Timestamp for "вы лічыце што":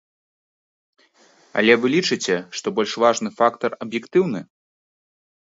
1.81-2.67